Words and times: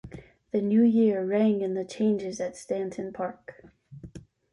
The 0.49 0.63
New 0.63 0.81
Year 0.81 1.23
rang 1.23 1.61
in 1.61 1.75
the 1.75 1.85
Changes 1.85 2.41
at 2.41 2.57
Stainton 2.57 3.13
Park. 3.13 3.63